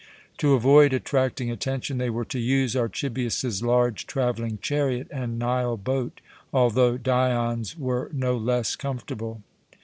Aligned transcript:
To 0.39 0.55
avoid 0.55 0.93
attracting 0.93 1.51
attention, 1.51 1.99
they 1.99 2.09
were 2.09 2.25
to 2.25 2.39
use 2.39 2.75
Archibius's 2.75 3.61
large 3.61 4.07
travelling 4.07 4.57
chariot 4.59 5.05
and 5.11 5.37
Nile 5.37 5.77
boat, 5.77 6.21
although 6.51 6.97
Dion's 6.97 7.77
were 7.77 8.09
no 8.11 8.35
less 8.35 8.75
comfortable. 8.75 9.43